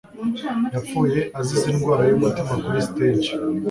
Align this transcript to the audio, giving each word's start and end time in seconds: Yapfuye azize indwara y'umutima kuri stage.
Yapfuye 0.73 1.19
azize 1.39 1.67
indwara 1.73 2.03
y'umutima 2.05 2.53
kuri 2.63 2.79
stage. 2.87 3.29